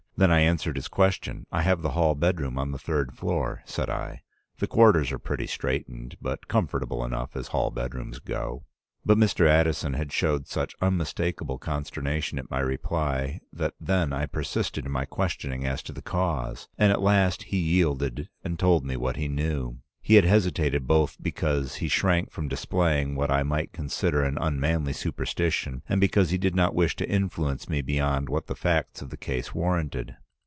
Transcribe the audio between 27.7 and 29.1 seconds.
beyond what the facts